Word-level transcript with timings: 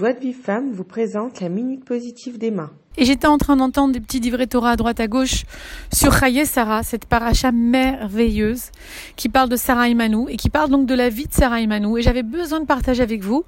Joie 0.00 0.14
de 0.14 0.20
Vive 0.20 0.40
Femme 0.42 0.72
vous 0.72 0.84
présente 0.84 1.42
la 1.42 1.50
Minute 1.50 1.84
Positive 1.84 2.38
d'Emma. 2.38 2.70
Et 2.96 3.04
j'étais 3.04 3.26
en 3.26 3.36
train 3.36 3.56
d'entendre 3.56 3.92
des 3.92 4.00
petits 4.00 4.18
livrets 4.18 4.46
Torah 4.46 4.70
à 4.70 4.76
droite 4.76 4.98
à 4.98 5.08
gauche 5.08 5.44
sur 5.92 6.18
Chaye 6.18 6.46
Sarah, 6.46 6.82
cette 6.82 7.04
paracha 7.04 7.52
merveilleuse 7.52 8.70
qui 9.16 9.28
parle 9.28 9.50
de 9.50 9.56
Sarah 9.56 9.90
Imanou 9.90 10.26
et 10.30 10.38
qui 10.38 10.48
parle 10.48 10.70
donc 10.70 10.86
de 10.86 10.94
la 10.94 11.10
vie 11.10 11.26
de 11.26 11.34
Sarah 11.34 11.60
Imanou. 11.60 11.98
Et 11.98 12.02
j'avais 12.02 12.22
besoin 12.22 12.60
de 12.60 12.64
partager 12.64 13.02
avec 13.02 13.22
vous 13.22 13.44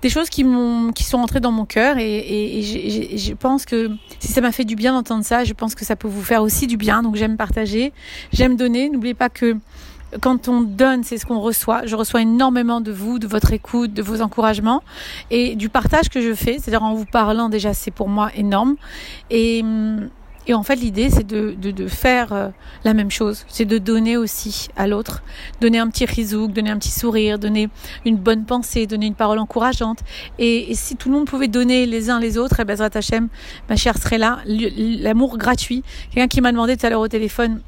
des 0.00 0.10
choses 0.10 0.28
qui 0.28 0.44
m'ont 0.44 0.92
qui 0.92 1.02
sont 1.02 1.18
entrées 1.18 1.40
dans 1.40 1.50
mon 1.50 1.64
cœur 1.64 1.98
et, 1.98 2.58
et, 2.60 2.62
je 2.62 3.34
pense 3.34 3.64
que 3.64 3.90
si 4.20 4.28
ça 4.28 4.40
m'a 4.40 4.52
fait 4.52 4.64
du 4.64 4.76
bien 4.76 4.92
d'entendre 4.92 5.24
ça, 5.24 5.42
je 5.42 5.54
pense 5.54 5.74
que 5.74 5.84
ça 5.84 5.96
peut 5.96 6.06
vous 6.06 6.22
faire 6.22 6.42
aussi 6.42 6.68
du 6.68 6.76
bien. 6.76 7.02
Donc 7.02 7.16
j'aime 7.16 7.36
partager, 7.36 7.92
j'aime 8.32 8.54
donner. 8.54 8.90
N'oubliez 8.90 9.14
pas 9.14 9.28
que 9.28 9.56
quand 10.20 10.48
on 10.48 10.60
donne, 10.60 11.04
c'est 11.04 11.18
ce 11.18 11.26
qu'on 11.26 11.40
reçoit. 11.40 11.86
Je 11.86 11.96
reçois 11.96 12.22
énormément 12.22 12.80
de 12.80 12.92
vous, 12.92 13.18
de 13.18 13.26
votre 13.26 13.52
écoute, 13.52 13.92
de 13.92 14.02
vos 14.02 14.20
encouragements 14.20 14.82
et 15.30 15.56
du 15.56 15.68
partage 15.68 16.08
que 16.08 16.20
je 16.20 16.34
fais. 16.34 16.58
C'est-à-dire 16.58 16.82
en 16.82 16.94
vous 16.94 17.06
parlant 17.06 17.48
déjà, 17.48 17.74
c'est 17.74 17.90
pour 17.90 18.08
moi 18.08 18.30
énorme. 18.34 18.76
Et, 19.30 19.62
et 20.46 20.54
en 20.54 20.62
fait, 20.62 20.76
l'idée, 20.76 21.08
c'est 21.10 21.26
de, 21.26 21.86
faire 21.86 22.32
euh, 22.32 22.48
la 22.84 22.94
même 22.94 23.10
chose. 23.10 23.44
C'est 23.48 23.64
de 23.64 23.78
donner 23.78 24.16
aussi 24.16 24.68
à 24.76 24.86
l'autre. 24.86 25.22
Donner 25.60 25.78
un 25.78 25.88
petit 25.88 26.04
rizouk, 26.04 26.52
donner 26.52 26.70
un 26.70 26.78
petit 26.78 26.90
sourire, 26.90 27.38
donner 27.38 27.68
une 28.04 28.16
bonne 28.16 28.44
pensée, 28.44 28.86
donner 28.86 29.06
une 29.06 29.14
parole 29.14 29.38
encourageante. 29.38 30.00
Et, 30.38 30.74
si 30.74 30.96
tout 30.96 31.08
le 31.08 31.16
monde 31.16 31.26
pouvait 31.26 31.48
donner 31.48 31.86
les 31.86 32.10
uns 32.10 32.20
les 32.20 32.36
autres, 32.36 32.60
eh 32.60 32.64
ben, 32.64 32.80
Hachem, 32.80 33.28
ma 33.68 33.76
chère 33.76 33.96
serait 33.96 34.18
là. 34.18 34.38
L'amour 34.46 35.38
gratuit. 35.38 35.82
Quelqu'un 36.10 36.28
qui 36.28 36.40
m'a 36.40 36.52
demandé 36.52 36.76
tout 36.76 36.86
à 36.86 36.90
l'heure 36.90 37.00
au 37.00 37.08
téléphone, 37.08 37.60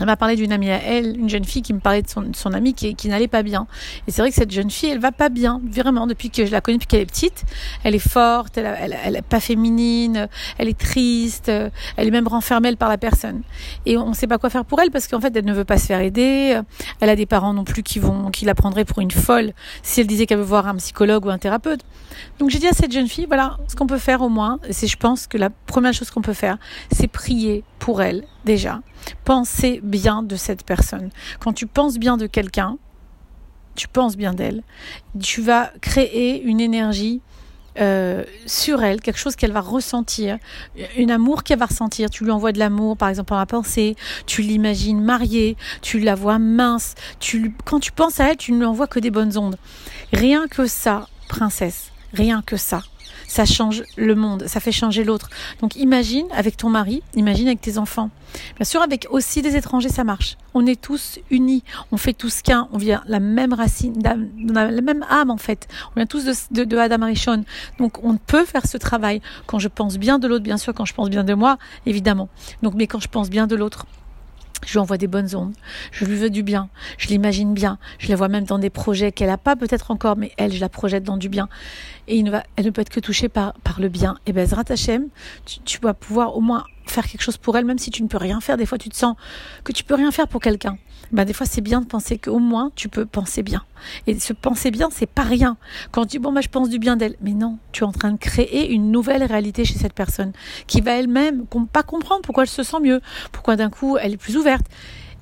elle 0.00 0.06
m'a 0.06 0.16
parlé 0.16 0.36
d'une 0.36 0.52
amie 0.52 0.70
à 0.70 0.82
elle, 0.82 1.18
une 1.18 1.28
jeune 1.28 1.44
fille 1.44 1.62
qui 1.62 1.72
me 1.72 1.80
parlait 1.80 2.02
de 2.02 2.08
son, 2.08 2.52
amie 2.52 2.74
qui, 2.74 3.08
n'allait 3.08 3.28
pas 3.28 3.42
bien. 3.42 3.66
Et 4.06 4.10
c'est 4.10 4.22
vrai 4.22 4.30
que 4.30 4.36
cette 4.36 4.50
jeune 4.50 4.70
fille, 4.70 4.90
elle 4.90 5.00
va 5.00 5.12
pas 5.12 5.28
bien, 5.28 5.60
vraiment, 5.70 6.06
depuis 6.06 6.30
que 6.30 6.46
je 6.46 6.52
la 6.52 6.60
connais, 6.60 6.78
depuis 6.78 6.86
qu'elle 6.86 7.00
est 7.00 7.06
petite. 7.06 7.44
Elle 7.84 7.94
est 7.94 8.08
forte, 8.08 8.58
elle, 8.58 8.76
elle, 8.80 8.96
elle 9.04 9.16
est 9.16 9.22
pas 9.22 9.40
féminine, 9.40 10.28
elle 10.58 10.68
est 10.68 10.78
triste, 10.78 11.48
elle 11.48 12.06
est 12.06 12.10
même 12.10 12.28
renfermée 12.28 12.68
par 12.76 12.88
la 12.88 12.98
personne. 12.98 13.42
Et 13.86 13.96
on 13.96 14.10
ne 14.10 14.14
sait 14.14 14.26
pas 14.26 14.38
quoi 14.38 14.50
faire 14.50 14.64
pour 14.64 14.80
elle 14.80 14.90
parce 14.90 15.08
qu'en 15.08 15.20
fait, 15.20 15.34
elle 15.36 15.44
ne 15.44 15.52
veut 15.52 15.64
pas 15.64 15.78
se 15.78 15.86
faire 15.86 16.00
aider. 16.00 16.60
Elle 17.00 17.08
a 17.08 17.16
des 17.16 17.26
parents 17.26 17.54
non 17.54 17.64
plus 17.64 17.82
qui 17.82 17.98
vont, 17.98 18.30
qui 18.30 18.44
la 18.44 18.54
prendraient 18.54 18.84
pour 18.84 19.00
une 19.00 19.10
folle 19.10 19.52
si 19.82 20.00
elle 20.00 20.06
disait 20.06 20.26
qu'elle 20.26 20.38
veut 20.38 20.44
voir 20.44 20.66
un 20.66 20.76
psychologue 20.76 21.26
ou 21.26 21.30
un 21.30 21.38
thérapeute. 21.38 21.80
Donc 22.38 22.50
j'ai 22.50 22.58
dit 22.58 22.66
à 22.66 22.72
cette 22.72 22.92
jeune 22.92 23.08
fille, 23.08 23.26
voilà, 23.26 23.56
ce 23.68 23.76
qu'on 23.76 23.86
peut 23.86 23.98
faire 23.98 24.22
au 24.22 24.28
moins, 24.28 24.58
c'est 24.70 24.86
je 24.86 24.96
pense 24.96 25.26
que 25.26 25.38
la 25.38 25.50
première 25.50 25.92
chose 25.92 26.10
qu'on 26.10 26.22
peut 26.22 26.32
faire, 26.32 26.58
c'est 26.90 27.08
prier 27.08 27.64
pour 27.78 28.02
elle 28.02 28.24
déjà. 28.48 28.80
Penser 29.24 29.80
bien 29.84 30.22
de 30.22 30.34
cette 30.34 30.64
personne. 30.64 31.10
Quand 31.38 31.52
tu 31.52 31.66
penses 31.66 31.98
bien 31.98 32.16
de 32.16 32.26
quelqu'un, 32.26 32.78
tu 33.76 33.86
penses 33.86 34.16
bien 34.16 34.32
d'elle, 34.34 34.62
tu 35.20 35.40
vas 35.40 35.70
créer 35.80 36.42
une 36.42 36.58
énergie 36.58 37.20
euh, 37.78 38.24
sur 38.46 38.82
elle, 38.82 39.00
quelque 39.00 39.20
chose 39.20 39.36
qu'elle 39.36 39.52
va 39.52 39.60
ressentir, 39.60 40.38
un 40.98 41.08
amour 41.10 41.44
qu'elle 41.44 41.60
va 41.60 41.66
ressentir. 41.66 42.10
Tu 42.10 42.24
lui 42.24 42.32
envoies 42.32 42.50
de 42.52 42.58
l'amour, 42.58 42.96
par 42.96 43.08
exemple, 43.08 43.34
en 43.34 43.38
la 43.38 43.46
pensée, 43.46 43.94
tu 44.26 44.42
l'imagines 44.42 45.00
mariée, 45.00 45.56
tu 45.80 46.00
la 46.00 46.16
vois 46.16 46.40
mince. 46.40 46.94
Quand 47.64 47.78
tu 47.78 47.92
penses 47.92 48.18
à 48.18 48.30
elle, 48.30 48.36
tu 48.36 48.52
ne 48.52 48.58
lui 48.58 48.64
envoies 48.64 48.88
que 48.88 48.98
des 48.98 49.10
bonnes 49.10 49.36
ondes. 49.38 49.58
Rien 50.12 50.48
que 50.48 50.66
ça, 50.66 51.06
princesse, 51.28 51.92
rien 52.14 52.42
que 52.42 52.56
ça 52.56 52.82
ça 53.28 53.44
change 53.44 53.84
le 53.96 54.16
monde, 54.16 54.44
ça 54.48 54.58
fait 54.58 54.72
changer 54.72 55.04
l'autre. 55.04 55.30
Donc 55.60 55.76
imagine 55.76 56.26
avec 56.32 56.56
ton 56.56 56.70
mari, 56.70 57.02
imagine 57.14 57.46
avec 57.46 57.60
tes 57.60 57.78
enfants. 57.78 58.10
Bien 58.56 58.64
sûr, 58.64 58.82
avec 58.82 59.06
aussi 59.10 59.40
des 59.40 59.56
étrangers, 59.56 59.88
ça 59.88 60.02
marche. 60.02 60.36
On 60.54 60.66
est 60.66 60.80
tous 60.80 61.20
unis, 61.30 61.62
on 61.92 61.96
fait 61.96 62.12
tous 62.12 62.42
qu'un, 62.42 62.68
on 62.72 62.78
vient 62.78 63.02
la 63.06 63.20
même 63.20 63.52
racine, 63.52 64.02
la 64.02 64.16
même 64.82 65.04
âme 65.08 65.30
en 65.30 65.36
fait. 65.36 65.68
On 65.90 65.94
vient 65.96 66.06
tous 66.06 66.24
de, 66.50 66.64
de, 66.64 66.76
Adam 66.76 67.02
Arishon. 67.02 67.44
Donc 67.78 68.02
on 68.02 68.16
peut 68.16 68.44
faire 68.44 68.66
ce 68.66 68.76
travail 68.76 69.20
quand 69.46 69.58
je 69.58 69.68
pense 69.68 69.98
bien 69.98 70.18
de 70.18 70.26
l'autre, 70.26 70.42
bien 70.42 70.56
sûr, 70.56 70.74
quand 70.74 70.84
je 70.84 70.94
pense 70.94 71.10
bien 71.10 71.24
de 71.24 71.34
moi, 71.34 71.58
évidemment. 71.86 72.28
Donc, 72.62 72.74
mais 72.74 72.86
quand 72.86 73.00
je 73.00 73.08
pense 73.08 73.30
bien 73.30 73.46
de 73.46 73.56
l'autre, 73.56 73.86
je 74.66 74.72
lui 74.72 74.78
envoie 74.78 74.98
des 74.98 75.06
bonnes 75.06 75.34
ondes, 75.34 75.54
je 75.92 76.04
lui 76.04 76.16
veux 76.16 76.30
du 76.30 76.42
bien, 76.42 76.68
je 76.98 77.08
l'imagine 77.08 77.54
bien, 77.54 77.78
je 77.98 78.08
la 78.08 78.16
vois 78.16 78.28
même 78.28 78.44
dans 78.44 78.58
des 78.58 78.70
projets 78.70 79.12
qu'elle 79.12 79.28
n'a 79.28 79.38
pas 79.38 79.56
peut-être 79.56 79.90
encore, 79.90 80.16
mais 80.16 80.32
elle, 80.36 80.52
je 80.52 80.60
la 80.60 80.68
projette 80.68 81.04
dans 81.04 81.16
du 81.16 81.28
bien. 81.28 81.48
Et 82.06 82.18
elle 82.56 82.64
ne 82.64 82.70
peut 82.70 82.80
être 82.80 82.88
que 82.88 83.00
touchée 83.00 83.28
par, 83.28 83.54
le 83.78 83.88
bien. 83.88 84.18
Et 84.26 84.32
ben, 84.32 84.46
Zrat 84.46 84.64
Hashem, 84.68 85.08
tu, 85.44 85.60
tu 85.60 85.78
vas 85.80 85.94
pouvoir 85.94 86.36
au 86.36 86.40
moins 86.40 86.64
faire 87.00 87.10
quelque 87.10 87.22
chose 87.22 87.36
pour 87.36 87.56
elle, 87.56 87.64
même 87.64 87.78
si 87.78 87.90
tu 87.90 88.02
ne 88.02 88.08
peux 88.08 88.16
rien 88.16 88.40
faire. 88.40 88.56
Des 88.56 88.66
fois, 88.66 88.76
tu 88.76 88.88
te 88.88 88.96
sens 88.96 89.14
que 89.62 89.70
tu 89.70 89.84
peux 89.84 89.94
rien 89.94 90.10
faire 90.10 90.26
pour 90.26 90.40
quelqu'un. 90.40 90.78
Ben, 91.12 91.24
des 91.24 91.32
fois, 91.32 91.46
c'est 91.46 91.60
bien 91.60 91.80
de 91.80 91.86
penser 91.86 92.18
qu'au 92.18 92.40
moins, 92.40 92.72
tu 92.74 92.88
peux 92.88 93.06
penser 93.06 93.44
bien. 93.44 93.62
Et 94.08 94.18
se 94.18 94.32
penser 94.32 94.72
bien, 94.72 94.88
c'est 94.90 95.06
pas 95.06 95.22
rien. 95.22 95.56
Quand 95.92 96.02
tu 96.02 96.08
dis, 96.08 96.18
bon, 96.18 96.32
bah, 96.32 96.40
je 96.40 96.48
pense 96.48 96.68
du 96.68 96.80
bien 96.80 96.96
d'elle. 96.96 97.14
Mais 97.22 97.34
non, 97.34 97.58
tu 97.70 97.84
es 97.84 97.86
en 97.86 97.92
train 97.92 98.10
de 98.10 98.18
créer 98.18 98.72
une 98.72 98.90
nouvelle 98.90 99.22
réalité 99.22 99.64
chez 99.64 99.78
cette 99.78 99.92
personne 99.92 100.32
qui 100.66 100.80
va 100.80 100.98
elle-même 100.98 101.44
pas 101.72 101.84
comprendre 101.84 102.22
pourquoi 102.22 102.42
elle 102.42 102.50
se 102.50 102.64
sent 102.64 102.80
mieux, 102.82 103.00
pourquoi 103.30 103.54
d'un 103.54 103.70
coup, 103.70 103.96
elle 103.96 104.14
est 104.14 104.18
plus 104.18 104.36
ouverte. 104.36 104.66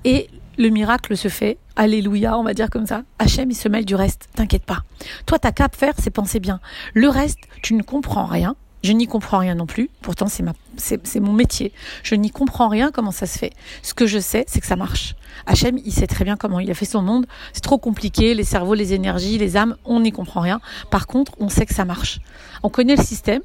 Et 0.04 0.28
le 0.56 0.70
miracle 0.70 1.14
se 1.14 1.28
fait. 1.28 1.58
Alléluia, 1.76 2.38
on 2.38 2.42
va 2.42 2.54
dire 2.54 2.70
comme 2.70 2.86
ça. 2.86 3.02
Hachem, 3.18 3.50
il 3.50 3.54
se 3.54 3.68
mêle 3.68 3.84
du 3.84 3.94
reste. 3.94 4.28
T'inquiète 4.34 4.64
pas. 4.64 4.82
Toi, 5.26 5.38
ta 5.38 5.52
cap 5.52 5.76
faire, 5.76 5.92
c'est 5.98 6.10
penser 6.10 6.40
bien. 6.40 6.58
Le 6.94 7.10
reste, 7.10 7.40
tu 7.62 7.74
ne 7.74 7.82
comprends 7.82 8.24
rien. 8.24 8.56
Je 8.86 8.92
n'y 8.92 9.08
comprends 9.08 9.38
rien 9.38 9.56
non 9.56 9.66
plus. 9.66 9.90
Pourtant, 10.00 10.28
c'est 10.28 10.44
ma, 10.44 10.52
c'est, 10.76 11.18
mon 11.18 11.32
métier. 11.32 11.72
Je 12.04 12.14
n'y 12.14 12.30
comprends 12.30 12.68
rien 12.68 12.92
comment 12.92 13.10
ça 13.10 13.26
se 13.26 13.36
fait. 13.36 13.52
Ce 13.82 13.94
que 13.94 14.06
je 14.06 14.20
sais, 14.20 14.44
c'est 14.46 14.60
que 14.60 14.66
ça 14.68 14.76
marche. 14.76 15.16
Hachem, 15.44 15.76
il 15.84 15.92
sait 15.92 16.06
très 16.06 16.24
bien 16.24 16.36
comment 16.36 16.60
il 16.60 16.70
a 16.70 16.74
fait 16.74 16.84
son 16.84 17.02
monde. 17.02 17.26
C'est 17.52 17.64
trop 17.64 17.78
compliqué. 17.78 18.32
Les 18.34 18.44
cerveaux, 18.44 18.74
les 18.74 18.94
énergies, 18.94 19.38
les 19.38 19.56
âmes, 19.56 19.74
on 19.84 19.98
n'y 19.98 20.12
comprend 20.12 20.40
rien. 20.40 20.60
Par 20.88 21.08
contre, 21.08 21.32
on 21.40 21.48
sait 21.48 21.66
que 21.66 21.74
ça 21.74 21.84
marche. 21.84 22.20
On 22.62 22.68
connaît 22.68 22.94
le 22.94 23.02
système 23.02 23.42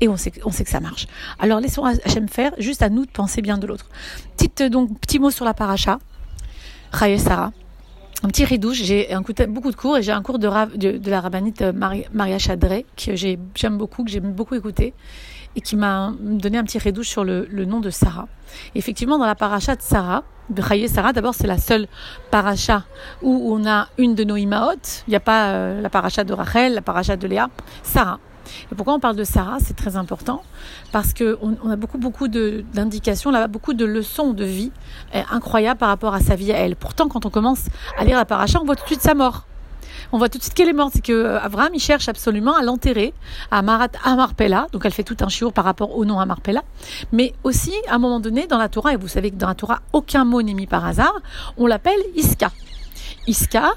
et 0.00 0.08
on 0.08 0.16
sait, 0.16 0.32
on 0.44 0.50
sait 0.50 0.64
que 0.64 0.70
ça 0.70 0.80
marche. 0.80 1.06
Alors, 1.38 1.60
laissons 1.60 1.84
Hachem 1.84 2.28
faire. 2.28 2.50
Juste 2.58 2.82
à 2.82 2.88
nous 2.88 3.06
de 3.06 3.10
penser 3.12 3.40
bien 3.40 3.58
de 3.58 3.68
l'autre. 3.68 3.86
Petite, 4.36 4.64
donc, 4.64 4.98
petit 4.98 5.20
mot 5.20 5.30
sur 5.30 5.44
la 5.44 5.54
paracha. 5.54 6.00
Sarah 7.18 7.52
un 8.22 8.28
petit 8.28 8.44
ridouche. 8.44 8.82
J'ai 8.82 9.08
beaucoup 9.48 9.70
de 9.70 9.76
cours 9.76 9.96
et 9.96 10.02
j'ai 10.02 10.12
un 10.12 10.22
cours 10.22 10.38
de, 10.38 10.48
de, 10.76 11.10
la 11.10 11.20
rabbinite 11.20 11.62
euh, 11.62 11.72
Maria 12.12 12.38
Chadré 12.38 12.86
que 12.96 13.14
j'aime 13.16 13.78
beaucoup, 13.78 14.04
que 14.04 14.10
j'aime 14.10 14.32
beaucoup 14.32 14.54
écouter 14.54 14.94
et 15.54 15.60
qui 15.60 15.76
m'a 15.76 16.14
donné 16.18 16.58
un 16.58 16.64
petit 16.64 16.78
ridouche 16.78 17.08
sur 17.08 17.24
le, 17.24 17.46
nom 17.64 17.80
de 17.80 17.90
Sarah. 17.90 18.28
effectivement, 18.74 19.18
dans 19.18 19.26
la 19.26 19.34
paracha 19.34 19.76
de 19.76 19.82
Sarah, 19.82 20.24
de 20.48 20.62
Sarah, 20.86 21.12
d'abord 21.12 21.34
c'est 21.34 21.46
la 21.46 21.58
seule 21.58 21.88
paracha 22.30 22.84
où 23.22 23.52
on 23.54 23.66
a 23.66 23.88
une 23.98 24.14
de 24.14 24.24
nos 24.24 24.36
imaot. 24.36 25.02
Il 25.06 25.10
n'y 25.10 25.16
a 25.16 25.20
pas 25.20 25.50
euh, 25.50 25.80
la 25.80 25.90
paracha 25.90 26.24
de 26.24 26.32
Rachel, 26.32 26.74
la 26.74 26.82
paracha 26.82 27.16
de 27.16 27.26
Léa, 27.26 27.48
Sarah. 27.82 28.18
Et 28.70 28.74
pourquoi 28.74 28.94
on 28.94 29.00
parle 29.00 29.16
de 29.16 29.24
Sarah? 29.24 29.58
C'est 29.60 29.76
très 29.76 29.96
important 29.96 30.42
parce 30.92 31.14
qu'on 31.14 31.56
on 31.62 31.70
a 31.70 31.76
beaucoup, 31.76 31.98
beaucoup 31.98 32.28
d'indications, 32.28 33.30
là, 33.30 33.46
beaucoup 33.48 33.74
de 33.74 33.84
leçons 33.84 34.32
de 34.32 34.44
vie 34.44 34.72
eh, 35.14 35.22
incroyables 35.30 35.78
par 35.78 35.88
rapport 35.88 36.14
à 36.14 36.20
sa 36.20 36.34
vie 36.34 36.52
à 36.52 36.56
elle. 36.56 36.76
Pourtant, 36.76 37.08
quand 37.08 37.26
on 37.26 37.30
commence 37.30 37.66
à 37.98 38.04
lire 38.04 38.16
la 38.16 38.24
paracha, 38.24 38.58
on 38.60 38.64
voit 38.64 38.76
tout 38.76 38.82
de 38.84 38.88
suite 38.88 39.02
sa 39.02 39.14
mort. 39.14 39.46
On 40.14 40.18
voit 40.18 40.28
tout 40.28 40.38
de 40.38 40.42
suite 40.42 40.54
qu'elle 40.54 40.68
est 40.68 40.74
morte. 40.74 40.92
C'est 40.94 41.04
que 41.04 41.12
euh, 41.12 41.68
il 41.72 41.80
cherche 41.80 42.08
absolument 42.08 42.54
à 42.54 42.62
l'enterrer 42.62 43.14
à 43.50 43.62
Marat 43.62 43.88
Amarpella. 44.04 44.66
Donc 44.72 44.84
elle 44.84 44.92
fait 44.92 45.04
tout 45.04 45.16
un 45.20 45.28
chiour 45.28 45.52
par 45.52 45.64
rapport 45.64 45.96
au 45.96 46.04
nom 46.04 46.20
Amarpella. 46.20 46.62
Mais 47.12 47.32
aussi, 47.44 47.72
à 47.88 47.94
un 47.94 47.98
moment 47.98 48.20
donné, 48.20 48.46
dans 48.46 48.58
la 48.58 48.68
Torah, 48.68 48.92
et 48.92 48.96
vous 48.96 49.08
savez 49.08 49.30
que 49.30 49.36
dans 49.36 49.48
la 49.48 49.54
Torah, 49.54 49.80
aucun 49.92 50.24
mot 50.24 50.42
n'est 50.42 50.54
mis 50.54 50.66
par 50.66 50.84
hasard, 50.84 51.14
on 51.56 51.66
l'appelle 51.66 52.00
Iska. 52.14 52.50
Iska, 53.26 53.72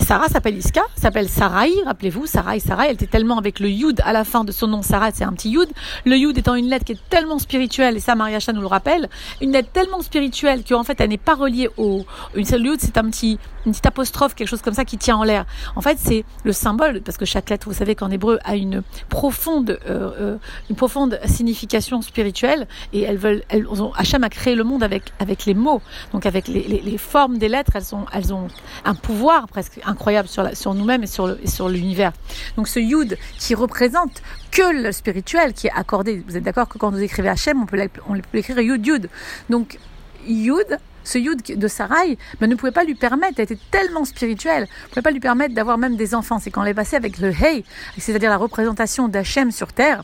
Sarah 0.00 0.28
s'appelle 0.28 0.56
Iska, 0.56 0.82
s'appelle 0.96 1.28
Sarai, 1.28 1.70
rappelez-vous, 1.84 2.26
Sarai, 2.26 2.58
Sarai, 2.58 2.86
elle 2.88 2.94
était 2.94 3.06
tellement 3.06 3.38
avec 3.38 3.60
le 3.60 3.68
Yud 3.68 4.00
à 4.04 4.12
la 4.12 4.24
fin 4.24 4.44
de 4.44 4.50
son 4.50 4.66
nom, 4.66 4.82
Sarah, 4.82 5.10
c'est 5.12 5.24
un 5.24 5.32
petit 5.32 5.50
Yud. 5.50 5.68
Le 6.04 6.16
Yud 6.16 6.36
étant 6.36 6.54
une 6.54 6.68
lettre 6.68 6.84
qui 6.84 6.92
est 6.92 7.08
tellement 7.10 7.38
spirituelle, 7.38 7.96
et 7.96 8.00
ça 8.00 8.14
Mariacha 8.14 8.52
nous 8.52 8.60
le 8.60 8.66
rappelle, 8.66 9.08
une 9.40 9.52
lettre 9.52 9.70
tellement 9.72 10.00
spirituelle 10.00 10.64
qu'en 10.68 10.82
fait 10.82 11.00
elle 11.00 11.10
n'est 11.10 11.18
pas 11.18 11.34
reliée 11.34 11.68
au... 11.76 12.04
Une 12.34 12.44
Yud, 12.44 12.80
c'est 12.80 12.98
un 12.98 13.08
petit, 13.08 13.38
une 13.66 13.72
petite 13.72 13.86
apostrophe, 13.86 14.34
quelque 14.34 14.48
chose 14.48 14.62
comme 14.62 14.74
ça 14.74 14.84
qui 14.84 14.98
tient 14.98 15.16
en 15.16 15.22
l'air. 15.22 15.44
En 15.76 15.80
fait, 15.80 15.98
c'est 15.98 16.24
le 16.44 16.52
symbole, 16.52 17.02
parce 17.02 17.16
que 17.16 17.24
chaque 17.24 17.50
lettre, 17.50 17.68
vous 17.68 17.74
savez 17.74 17.94
qu'en 17.94 18.10
hébreu, 18.10 18.38
a 18.44 18.56
une 18.56 18.82
profonde, 19.08 19.78
euh, 19.88 20.10
euh, 20.18 20.36
une 20.70 20.76
profonde 20.76 21.20
signification 21.26 22.02
spirituelle, 22.02 22.66
et 22.92 23.02
elles 23.02 23.18
veulent, 23.18 23.42
elles 23.48 23.66
ont, 23.68 23.92
Hacham 23.94 24.24
a 24.24 24.28
créé 24.28 24.54
le 24.54 24.64
monde 24.64 24.82
avec, 24.82 25.12
avec 25.20 25.46
les 25.46 25.54
mots, 25.54 25.82
donc 26.12 26.26
avec 26.26 26.48
les, 26.48 26.62
les, 26.62 26.80
les 26.80 26.98
formes 26.98 27.38
des 27.38 27.48
lettres, 27.48 27.72
elles 27.74 27.94
ont, 27.94 28.06
elles 28.12 28.32
ont 28.32 28.48
un 28.84 28.94
pouvoir 28.94 29.46
presque 29.46 29.80
incroyable 29.90 30.28
sur, 30.28 30.48
sur 30.56 30.74
nous-mêmes 30.74 31.02
et 31.02 31.06
sur, 31.06 31.68
l'univers. 31.68 32.12
Donc 32.56 32.68
ce 32.68 32.80
Yud 32.80 33.18
qui 33.38 33.54
représente 33.54 34.22
que 34.50 34.82
le 34.82 34.92
spirituel 34.92 35.52
qui 35.52 35.66
est 35.66 35.72
accordé. 35.74 36.22
Vous 36.26 36.36
êtes 36.36 36.42
d'accord 36.42 36.68
que 36.68 36.78
quand 36.78 36.90
vous 36.90 37.02
écrivez 37.02 37.28
Hachem, 37.28 37.62
on 37.62 37.66
peut 37.66 37.88
l'écrire 38.32 38.60
Yud 38.60 38.86
Yud. 38.86 39.10
Donc 39.48 39.78
Yud, 40.26 40.78
ce 41.04 41.18
Yud 41.18 41.42
de 41.58 41.68
Sarai 41.68 42.18
ben, 42.40 42.48
ne 42.48 42.54
pouvait 42.54 42.72
pas 42.72 42.84
lui 42.84 42.94
permettre, 42.94 43.34
elle 43.38 43.44
était 43.44 43.58
tellement 43.70 44.04
spirituelle, 44.04 44.62
ne 44.84 44.88
pouvait 44.88 45.02
pas 45.02 45.10
lui 45.10 45.20
permettre 45.20 45.54
d'avoir 45.54 45.78
même 45.78 45.96
des 45.96 46.14
enfants. 46.14 46.38
C'est 46.38 46.50
quand 46.50 46.62
elle 46.62 46.70
est 46.70 46.74
passée 46.74 46.96
avec 46.96 47.18
le 47.18 47.30
Hey, 47.30 47.64
c'est-à-dire 47.98 48.30
la 48.30 48.36
représentation 48.36 49.08
d'Hachem 49.08 49.50
sur 49.50 49.72
terre, 49.72 50.02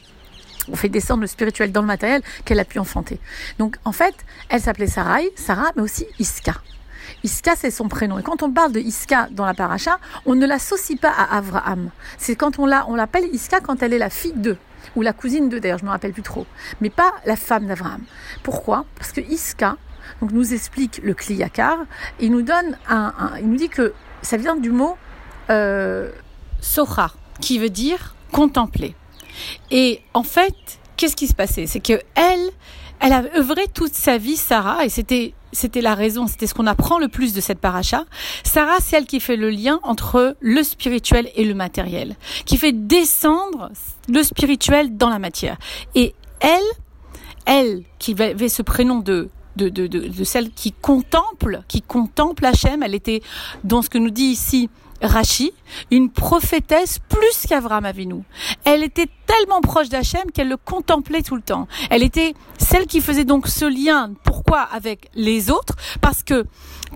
on 0.71 0.77
fait 0.77 0.89
descendre 0.89 1.21
le 1.21 1.27
spirituel 1.27 1.71
dans 1.71 1.81
le 1.81 1.87
matériel, 1.87 2.23
qu'elle 2.45 2.59
a 2.59 2.65
pu 2.65 2.79
enfanter. 2.79 3.21
Donc 3.59 3.77
en 3.85 3.93
fait, 3.93 4.15
elle 4.49 4.61
s'appelait 4.61 4.87
Sarai, 4.87 5.31
Sarah, 5.37 5.71
mais 5.77 5.83
aussi 5.83 6.07
Iska. 6.19 6.55
Iska, 7.25 7.57
c'est 7.57 7.71
son 7.71 7.89
prénom. 7.89 8.19
Et 8.19 8.23
quand 8.23 8.43
on 8.43 8.53
parle 8.53 8.73
de 8.73 8.81
Iska 8.81 9.29
dans 9.31 9.47
la 9.47 9.55
paracha, 9.55 9.99
on 10.27 10.35
ne 10.35 10.47
l'associe 10.47 10.99
pas 10.99 11.11
à 11.11 11.37
Avraham. 11.37 11.91
C'est 12.19 12.37
quand 12.37 12.59
on 12.59 12.67
on 12.89 12.95
l'appelle 12.95 13.27
Iska 13.33 13.61
quand 13.61 13.83
elle 13.83 13.93
est 13.93 13.99
la 13.99 14.11
fille 14.11 14.33
d'eux 14.35 14.59
ou 14.95 15.03
la 15.03 15.13
cousine 15.13 15.49
de 15.49 15.59
d'ailleurs, 15.59 15.79
je 15.79 15.85
ne 15.85 15.89
me 15.89 15.93
rappelle 15.93 16.13
plus 16.13 16.23
trop, 16.23 16.47
mais 16.81 16.91
pas 16.91 17.13
la 17.25 17.37
femme 17.37 17.67
d'Abraham. 17.67 18.03
Pourquoi? 18.43 18.85
Parce 18.97 19.13
que 19.13 19.21
Iska 19.21 19.77
donc, 20.21 20.33
nous 20.33 20.55
explique 20.55 21.01
le 21.03 21.15
Kliyakar, 21.15 21.79
il 22.21 22.31
nous 22.31 22.43
donne 22.43 22.79
un, 22.89 23.13
il 23.41 23.49
nous 23.49 23.57
dit 23.57 23.69
que 23.69 23.93
ça 24.23 24.37
vient 24.37 24.57
du 24.57 24.71
mot 24.71 24.97
euh, 25.51 26.11
Socha, 26.61 27.11
qui 27.41 27.59
veut 27.59 27.71
dire 27.71 28.15
contempler. 28.33 28.95
Et 29.71 30.03
en 30.15 30.23
fait, 30.23 30.55
qu'est-ce 30.97 31.17
qui 31.17 31.27
se 31.27 31.35
passait? 31.35 31.67
C'est 31.67 31.81
que 31.81 32.01
elle, 32.15 32.51
elle 33.01 33.13
a 33.13 33.25
œuvré 33.37 33.67
toute 33.73 33.95
sa 33.95 34.19
vie, 34.19 34.37
Sarah, 34.37 34.85
et 34.85 34.89
c'était 34.89 35.35
c'était 35.57 35.81
la 35.81 35.95
raison, 35.95 36.27
c'était 36.27 36.47
ce 36.47 36.55
qu'on 36.55 36.67
apprend 36.67 36.99
le 36.99 37.09
plus 37.09 37.33
de 37.33 37.41
cette 37.41 37.59
paracha. 37.59 38.05
Sarah, 38.45 38.77
c'est 38.81 38.97
elle 38.97 39.07
qui 39.07 39.21
fait 39.21 39.37
le 39.37 39.51
lien 39.51 39.81
entre 39.83 40.37
le 40.41 40.63
spirituel 40.63 41.31
et 41.35 41.45
le 41.45 41.55
matériel, 41.55 42.17
qui 42.45 42.59
fait 42.59 42.73
descendre 42.73 43.71
le 44.09 44.23
spirituel 44.23 44.97
dans 44.97 45.09
la 45.09 45.19
matière. 45.19 45.57
Et 45.95 46.15
elle, 46.41 46.61
elle 47.47 47.83
qui 47.99 48.15
avait 48.21 48.49
ce 48.49 48.63
prénom 48.63 48.99
de 48.99 49.31
celle 50.25 50.51
qui 50.51 50.73
contemple, 50.73 51.63
qui 51.69 51.81
contemple 51.81 52.45
Hachem, 52.45 52.83
elle 52.83 52.95
était 52.95 53.23
dans 53.65 53.81
ce 53.81 53.89
que 53.89 53.97
nous 53.97 54.11
dit 54.11 54.25
ici 54.25 54.69
Rachi, 55.03 55.53
une 55.91 56.11
prophétesse 56.11 56.99
plus 57.09 57.47
qu'Avram 57.49 57.85
Avinu. 57.85 58.23
Elle 58.65 58.83
était 58.83 59.09
tellement 59.27 59.61
proche 59.61 59.89
d'Hachem 59.89 60.31
qu'elle 60.33 60.49
le 60.49 60.57
contemplait 60.57 61.23
tout 61.23 61.37
le 61.37 61.43
temps. 61.43 61.69
Elle 61.91 62.03
était 62.03 62.35
celle 62.59 62.87
qui 62.87 63.01
faisait 63.01 63.25
donc 63.25 63.47
ce 63.47 63.65
lien, 63.65 64.13
pourquoi 64.47 64.63
avec 64.63 65.11
les 65.15 65.51
autres 65.51 65.75
Parce 66.01 66.23
que 66.23 66.47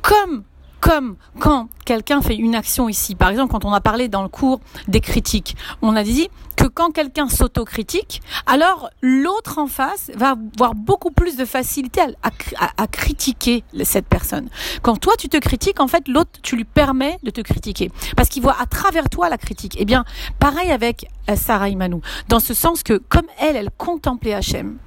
comme 0.03 0.45
comme 0.81 1.17
quand 1.39 1.69
quelqu'un 1.85 2.23
fait 2.23 2.37
une 2.37 2.55
action 2.55 2.89
ici, 2.89 3.15
par 3.15 3.29
exemple 3.29 3.53
quand 3.53 3.67
on 3.67 3.73
a 3.73 3.83
parlé 3.83 4.09
dans 4.09 4.23
le 4.23 4.31
cours 4.31 4.61
des 4.89 5.01
critiques, 5.01 5.55
on 5.83 5.95
a 5.95 6.03
dit 6.03 6.31
que 6.57 6.67
quand 6.67 6.91
quelqu'un 6.91 7.29
s'autocritique, 7.29 8.23
alors 8.47 8.89
l'autre 9.03 9.59
en 9.59 9.67
face 9.67 10.11
va 10.15 10.37
avoir 10.55 10.75
beaucoup 10.75 11.11
plus 11.11 11.37
de 11.37 11.45
facilité 11.45 12.01
à, 12.23 12.87
critiquer 12.87 13.63
cette 13.83 14.07
personne. 14.07 14.49
Quand 14.81 14.97
toi 14.97 15.13
tu 15.19 15.29
te 15.29 15.37
critiques, 15.37 15.81
en 15.81 15.89
fait 15.89 16.09
l'autre 16.09 16.31
tu 16.43 16.57
lui 16.57 16.65
permets 16.65 17.19
de 17.25 17.31
te 17.31 17.43
critiquer 17.43 17.91
parce 18.17 18.31
qu'il 18.31 18.43
voit 18.43 18.57
à 18.59 18.65
travers 18.65 19.11
toi 19.11 19.29
la 19.29 19.37
critique. 19.37 19.77
Eh 19.79 19.85
bien, 19.85 20.05
pareil 20.39 20.71
avec 20.71 21.11
euh, 21.29 21.37
Sarah 21.37 21.69
Imanou, 21.69 22.01
dans 22.29 22.41
ce 22.41 22.55
sens 22.55 22.83
que 22.83 22.95
comme 22.95 23.27
elle, 23.39 23.57
elle 23.57 23.71
contemplait 23.77 24.33
Hachem, 24.33 24.79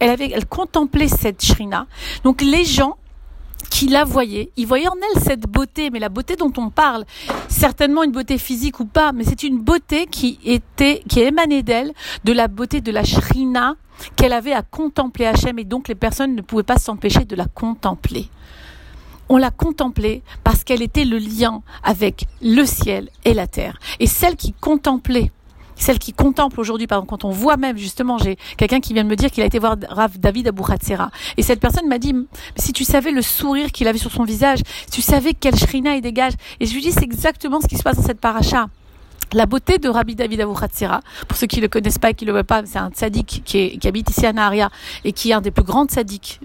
elle 0.00 0.10
avait, 0.10 0.30
elle 0.32 0.46
contemplait 0.46 1.08
cette 1.08 1.44
shrina. 1.44 1.86
Donc 2.24 2.42
les 2.42 2.64
gens 2.64 2.96
qui 3.70 3.88
la 3.88 4.04
voyait. 4.04 4.50
Il 4.56 4.66
voyait 4.66 4.88
en 4.88 4.94
elle 4.94 5.22
cette 5.22 5.42
beauté, 5.42 5.88
mais 5.90 5.98
la 5.98 6.10
beauté 6.10 6.36
dont 6.36 6.52
on 6.58 6.68
parle, 6.68 7.04
certainement 7.48 8.02
une 8.02 8.12
beauté 8.12 8.36
physique 8.36 8.80
ou 8.80 8.84
pas, 8.84 9.12
mais 9.12 9.24
c'est 9.24 9.42
une 9.42 9.60
beauté 9.60 10.06
qui 10.06 10.38
était, 10.44 11.02
qui 11.08 11.20
émanait 11.20 11.62
d'elle, 11.62 11.92
de 12.24 12.32
la 12.32 12.48
beauté 12.48 12.80
de 12.82 12.92
la 12.92 13.02
shrina 13.02 13.76
qu'elle 14.16 14.32
avait 14.32 14.52
à 14.52 14.62
contempler 14.62 15.26
Hachem, 15.26 15.58
et 15.58 15.64
donc 15.64 15.88
les 15.88 15.94
personnes 15.94 16.34
ne 16.34 16.42
pouvaient 16.42 16.62
pas 16.62 16.78
s'empêcher 16.78 17.24
de 17.24 17.36
la 17.36 17.46
contempler. 17.46 18.28
On 19.28 19.38
la 19.38 19.50
contemplait 19.50 20.22
parce 20.44 20.64
qu'elle 20.64 20.82
était 20.82 21.06
le 21.06 21.16
lien 21.16 21.62
avec 21.82 22.26
le 22.42 22.66
ciel 22.66 23.08
et 23.24 23.32
la 23.32 23.46
terre. 23.46 23.78
Et 24.00 24.06
celle 24.06 24.36
qui 24.36 24.52
contemplait 24.52 25.30
celle 25.76 25.98
qui 25.98 26.12
contemple 26.12 26.60
aujourd'hui, 26.60 26.86
par 26.86 26.98
exemple, 26.98 27.10
quand 27.10 27.24
on 27.24 27.30
voit 27.30 27.56
même, 27.56 27.76
justement, 27.76 28.18
j'ai 28.18 28.36
quelqu'un 28.56 28.80
qui 28.80 28.94
vient 28.94 29.04
de 29.04 29.08
me 29.08 29.16
dire 29.16 29.30
qu'il 29.30 29.42
a 29.42 29.46
été 29.46 29.58
voir 29.58 29.76
David 29.76 30.48
Abouhatsera. 30.48 31.10
Et 31.36 31.42
cette 31.42 31.60
personne 31.60 31.88
m'a 31.88 31.98
dit, 31.98 32.14
si 32.56 32.72
tu 32.72 32.84
savais 32.84 33.10
le 33.10 33.22
sourire 33.22 33.72
qu'il 33.72 33.88
avait 33.88 33.98
sur 33.98 34.12
son 34.12 34.24
visage, 34.24 34.60
si 34.86 34.90
tu 34.90 35.02
savais 35.02 35.34
quelle 35.34 35.56
shrina 35.56 35.96
il 35.96 36.02
dégage. 36.02 36.34
Et 36.60 36.66
je 36.66 36.74
lui 36.74 36.80
dis, 36.80 36.92
c'est 36.92 37.04
exactement 37.04 37.60
ce 37.60 37.66
qui 37.66 37.76
se 37.76 37.82
passe 37.82 37.96
dans 37.96 38.02
cette 38.02 38.20
paracha. 38.20 38.68
La 39.32 39.46
beauté 39.46 39.78
de 39.78 39.88
Rabbi 39.88 40.14
David 40.14 40.42
Abouhatsera, 40.42 41.00
pour 41.26 41.38
ceux 41.38 41.46
qui 41.46 41.56
ne 41.56 41.62
le 41.62 41.68
connaissent 41.68 41.98
pas 41.98 42.10
et 42.10 42.14
qui 42.14 42.26
ne 42.26 42.30
le 42.30 42.32
voient 42.32 42.44
pas, 42.44 42.62
c'est 42.66 42.78
un 42.78 42.90
tzaddik 42.90 43.42
qui, 43.44 43.80
habite 43.84 44.10
ici 44.10 44.26
à 44.26 44.32
Naharia 44.34 44.68
et 45.04 45.12
qui 45.12 45.30
est 45.30 45.34
un 45.34 45.40
des 45.40 45.50
plus 45.50 45.64
grands 45.64 45.86
tzaddiks 45.86 46.38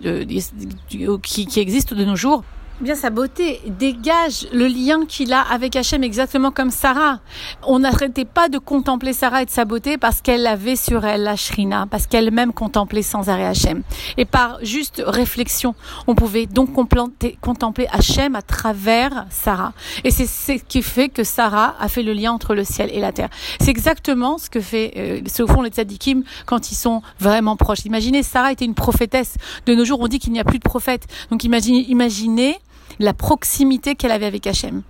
qui, 0.88 1.48
qui 1.48 1.60
existe 1.60 1.94
de 1.94 2.06
nos 2.06 2.16
jours 2.16 2.44
bien 2.80 2.96
sa 2.96 3.10
beauté 3.10 3.60
dégage 3.66 4.48
le 4.54 4.68
lien 4.68 5.06
qu'il 5.06 5.34
a 5.34 5.42
avec 5.42 5.76
Hachem 5.76 6.04
exactement 6.04 6.52
comme 6.52 6.70
Sarah. 6.70 7.20
On 7.64 7.80
n'arrêtait 7.80 8.26
pas 8.26 8.50
de 8.50 8.60
contempler 8.60 9.14
Sarah 9.14 9.42
et 9.42 9.46
de 9.46 9.50
sa 9.50 9.66
beauté 9.66 9.98
parce 9.98 10.22
qu'elle 10.22 10.46
avait 10.46 10.76
sur 10.76 11.06
elle 11.06 11.24
la 11.24 11.36
shrina, 11.36 11.88
parce 11.90 12.06
qu'elle-même 12.06 12.54
contemplait 12.54 13.02
sans 13.02 13.30
arrêt 13.30 13.46
Hachem. 13.46 13.82
Et 14.18 14.26
par 14.26 14.60
juste 14.64 15.02
réflexion, 15.06 15.74
on 16.06 16.14
pouvait 16.14 16.46
donc 16.46 16.72
contempler 16.74 17.88
Hachem 17.92 18.36
à 18.36 18.42
travers 18.42 19.26
Sarah. 19.32 19.74
Et 20.04 20.12
c'est 20.12 20.28
ce 20.28 20.64
qui 20.64 20.84
fait 20.84 21.10
que 21.10 21.24
Sarah 21.24 21.76
a 21.80 21.88
fait 21.88 22.04
le 22.04 22.14
lien 22.14 22.32
entre 22.32 22.54
le 22.54 22.64
ciel 22.64 22.90
et 22.94 23.00
la 23.00 23.12
terre. 23.12 23.30
C'est 23.60 23.72
exactement 23.72 24.38
ce 24.38 24.50
que 24.50 24.62
fait, 24.62 24.94
euh, 24.98 25.22
ce 25.28 25.46
font 25.48 25.64
les 25.64 25.72
tzadikim 25.72 26.24
quand 26.46 26.72
ils 26.72 26.76
sont 26.76 27.02
vraiment 27.20 27.56
proches. 27.56 27.86
Imaginez, 27.86 28.22
Sarah 28.22 28.52
était 28.52 28.66
une 28.66 28.76
prophétesse. 28.76 29.36
De 29.66 29.74
nos 29.74 29.86
jours, 29.86 30.00
on 30.02 30.08
dit 30.08 30.20
qu'il 30.20 30.34
n'y 30.34 30.40
a 30.40 30.44
plus 30.44 30.60
de 30.60 30.64
prophètes. 30.64 31.08
Donc 31.32 31.44
imaginez, 31.44 31.86
imaginez 31.90 32.60
la 33.00 33.14
proximité 33.14 33.96
qu'elle 33.96 34.12
avait 34.12 34.26
avec 34.26 34.48
Hachem. 34.48 34.84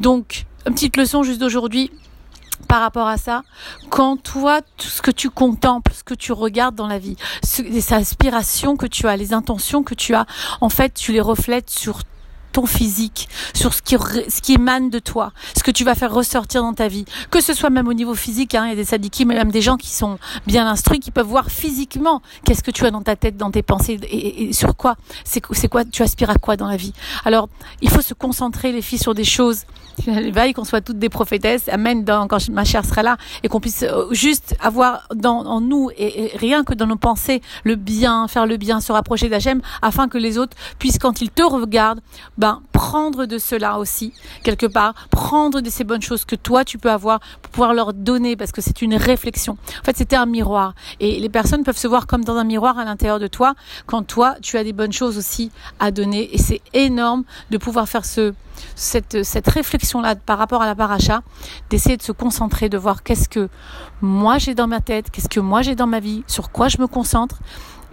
Donc, 0.00 0.46
petite 0.64 0.96
leçon 0.96 1.22
juste 1.22 1.40
d'aujourd'hui 1.40 1.90
par 2.68 2.80
rapport 2.80 3.06
à 3.06 3.16
ça, 3.16 3.42
quand 3.90 4.16
toi, 4.22 4.60
tout 4.76 4.88
ce 4.88 5.02
que 5.02 5.10
tu 5.10 5.30
contemples, 5.30 5.92
ce 5.92 6.02
que 6.02 6.14
tu 6.14 6.32
regardes 6.32 6.74
dans 6.74 6.86
la 6.86 6.98
vie, 6.98 7.16
les 7.58 7.92
aspirations 7.92 8.76
que 8.76 8.86
tu 8.86 9.06
as, 9.06 9.16
les 9.16 9.34
intentions 9.34 9.82
que 9.82 9.94
tu 9.94 10.14
as, 10.14 10.26
en 10.60 10.68
fait, 10.68 10.94
tu 10.94 11.12
les 11.12 11.20
reflètes 11.20 11.70
sur 11.70 12.00
ton 12.56 12.64
physique, 12.64 13.28
sur 13.52 13.74
ce 13.74 13.82
qui, 13.82 13.96
ce 13.96 14.40
qui 14.40 14.54
émane 14.54 14.88
de 14.88 14.98
toi, 14.98 15.32
ce 15.54 15.62
que 15.62 15.70
tu 15.70 15.84
vas 15.84 15.94
faire 15.94 16.10
ressortir 16.10 16.62
dans 16.62 16.72
ta 16.72 16.88
vie. 16.88 17.04
Que 17.30 17.42
ce 17.42 17.52
soit 17.52 17.68
même 17.68 17.86
au 17.86 17.92
niveau 17.92 18.14
physique, 18.14 18.54
hein, 18.54 18.64
il 18.64 18.70
y 18.70 18.72
a 18.72 18.76
des 18.76 18.86
sadikim, 18.86 19.28
mais 19.28 19.34
même 19.34 19.50
des 19.50 19.60
gens 19.60 19.76
qui 19.76 19.90
sont 19.90 20.18
bien 20.46 20.66
instruits, 20.66 20.98
qui 20.98 21.10
peuvent 21.10 21.26
voir 21.26 21.50
physiquement 21.50 22.22
qu'est-ce 22.46 22.62
que 22.62 22.70
tu 22.70 22.86
as 22.86 22.90
dans 22.90 23.02
ta 23.02 23.14
tête, 23.14 23.36
dans 23.36 23.50
tes 23.50 23.62
pensées, 23.62 24.00
et, 24.10 24.54
sur 24.54 24.74
quoi, 24.74 24.96
c'est 25.24 25.68
quoi, 25.68 25.84
tu 25.84 26.02
aspires 26.02 26.30
à 26.30 26.36
quoi 26.36 26.56
dans 26.56 26.66
la 26.66 26.78
vie. 26.78 26.94
Alors, 27.26 27.50
il 27.82 27.90
faut 27.90 28.00
se 28.00 28.14
concentrer, 28.14 28.72
les 28.72 28.80
filles, 28.80 28.98
sur 28.98 29.14
des 29.14 29.24
choses. 29.24 29.64
Veille 30.06 30.54
qu'on 30.54 30.64
soit 30.64 30.80
toutes 30.80 30.98
des 30.98 31.10
prophétesses, 31.10 31.68
amène 31.68 32.04
dans, 32.04 32.26
quand 32.26 32.48
ma 32.48 32.64
chère 32.64 32.86
sera 32.86 33.02
là, 33.02 33.18
et 33.42 33.48
qu'on 33.48 33.60
puisse 33.60 33.82
euh, 33.82 34.06
juste 34.12 34.56
avoir 34.60 35.08
dans, 35.14 35.44
en 35.44 35.60
nous, 35.60 35.90
et, 35.98 36.32
rien 36.36 36.64
que 36.64 36.72
dans 36.72 36.86
nos 36.86 36.96
pensées, 36.96 37.42
le 37.64 37.76
bien, 37.76 38.28
faire 38.28 38.46
le 38.46 38.56
bien, 38.56 38.80
se 38.80 38.92
rapprocher 38.92 39.28
d'Hachem, 39.28 39.60
afin 39.82 40.08
que 40.08 40.16
les 40.16 40.38
autres 40.38 40.56
puissent, 40.78 40.98
quand 40.98 41.20
ils 41.20 41.30
te 41.30 41.42
regardent, 41.42 42.00
bah, 42.38 42.45
ben, 42.46 42.62
prendre 42.70 43.26
de 43.26 43.38
cela 43.38 43.76
aussi, 43.80 44.12
quelque 44.44 44.66
part, 44.66 44.94
prendre 45.10 45.60
de 45.60 45.68
ces 45.68 45.82
bonnes 45.82 46.00
choses 46.00 46.24
que 46.24 46.36
toi 46.36 46.64
tu 46.64 46.78
peux 46.78 46.92
avoir 46.92 47.18
pour 47.42 47.50
pouvoir 47.50 47.74
leur 47.74 47.92
donner, 47.92 48.36
parce 48.36 48.52
que 48.52 48.60
c'est 48.60 48.82
une 48.82 48.94
réflexion. 48.94 49.58
En 49.80 49.84
fait, 49.84 49.96
c'était 49.96 50.14
un 50.14 50.26
miroir. 50.26 50.76
Et 51.00 51.18
les 51.18 51.28
personnes 51.28 51.64
peuvent 51.64 51.76
se 51.76 51.88
voir 51.88 52.06
comme 52.06 52.22
dans 52.22 52.36
un 52.36 52.44
miroir 52.44 52.78
à 52.78 52.84
l'intérieur 52.84 53.18
de 53.18 53.26
toi, 53.26 53.54
quand 53.86 54.04
toi, 54.04 54.36
tu 54.42 54.58
as 54.58 54.62
des 54.62 54.72
bonnes 54.72 54.92
choses 54.92 55.18
aussi 55.18 55.50
à 55.80 55.90
donner. 55.90 56.32
Et 56.32 56.38
c'est 56.38 56.60
énorme 56.72 57.24
de 57.50 57.58
pouvoir 57.58 57.88
faire 57.88 58.04
ce, 58.04 58.32
cette, 58.76 59.24
cette 59.24 59.48
réflexion-là 59.48 60.14
par 60.14 60.38
rapport 60.38 60.62
à 60.62 60.66
la 60.66 60.76
paracha, 60.76 61.22
d'essayer 61.68 61.96
de 61.96 62.02
se 62.02 62.12
concentrer, 62.12 62.68
de 62.68 62.78
voir 62.78 63.02
qu'est-ce 63.02 63.28
que 63.28 63.48
moi 64.02 64.38
j'ai 64.38 64.54
dans 64.54 64.68
ma 64.68 64.80
tête, 64.80 65.10
qu'est-ce 65.10 65.28
que 65.28 65.40
moi 65.40 65.62
j'ai 65.62 65.74
dans 65.74 65.88
ma 65.88 65.98
vie, 65.98 66.22
sur 66.28 66.52
quoi 66.52 66.68
je 66.68 66.78
me 66.78 66.86
concentre 66.86 67.40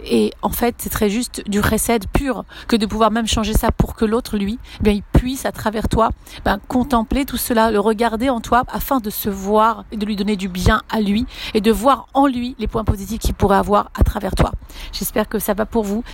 et 0.06 0.32
en 0.42 0.50
fait, 0.50 0.76
c'est 0.78 0.90
très 0.90 1.10
juste 1.10 1.48
du 1.48 1.60
recède 1.60 2.06
pur 2.12 2.44
que 2.68 2.76
de 2.76 2.86
pouvoir 2.86 3.10
même 3.10 3.26
changer 3.26 3.52
ça 3.52 3.70
pour 3.72 3.94
que 3.94 4.04
l'autre, 4.04 4.36
lui, 4.36 4.58
eh 4.80 4.82
bien, 4.82 4.92
il 4.92 5.02
puisse 5.02 5.46
à 5.46 5.52
travers 5.52 5.88
toi 5.88 6.10
ben, 6.44 6.58
contempler 6.68 7.24
tout 7.24 7.36
cela, 7.36 7.70
le 7.70 7.80
regarder 7.80 8.28
en 8.28 8.40
toi 8.40 8.64
afin 8.68 8.98
de 8.98 9.10
se 9.10 9.28
voir 9.28 9.84
et 9.92 9.96
de 9.96 10.06
lui 10.06 10.16
donner 10.16 10.36
du 10.36 10.48
bien 10.48 10.82
à 10.90 11.00
lui 11.00 11.26
et 11.54 11.60
de 11.60 11.72
voir 11.72 12.06
en 12.14 12.26
lui 12.26 12.54
les 12.58 12.66
points 12.66 12.84
positifs 12.84 13.18
qu'il 13.18 13.34
pourrait 13.34 13.56
avoir 13.56 13.90
à 13.98 14.04
travers 14.04 14.34
toi. 14.34 14.52
J'espère 14.92 15.28
que 15.28 15.38
ça 15.38 15.54
va 15.54 15.66
pour 15.66 15.84
vous. 15.84 16.04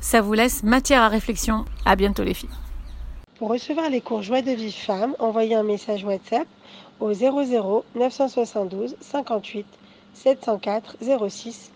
Ça 0.00 0.20
vous 0.20 0.32
laisse 0.32 0.62
matière 0.62 1.02
à 1.02 1.08
réflexion. 1.08 1.64
À 1.84 1.96
bientôt 1.96 2.22
les 2.22 2.34
filles. 2.34 2.48
Pour 3.38 3.50
recevoir 3.50 3.88
les 3.88 4.00
cours 4.00 4.22
Joie 4.22 4.42
de 4.42 4.50
vie 4.50 4.72
femme, 4.72 5.14
envoyez 5.18 5.54
un 5.54 5.62
message 5.62 6.04
WhatsApp 6.04 6.46
au 7.00 7.12
00 7.12 7.84
972 7.94 8.96
58 9.00 9.66
704 10.14 10.96
06 11.28 11.70